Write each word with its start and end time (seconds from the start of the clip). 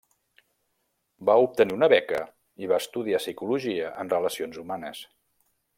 Va 1.29 1.35
obtenir 1.43 1.75
una 1.75 1.89
beca 1.95 2.23
i 2.65 2.71
va 2.73 2.81
estudiar 2.85 3.23
psicologia 3.25 3.95
en 4.05 4.13
relacions 4.19 4.63
humanes. 4.65 5.07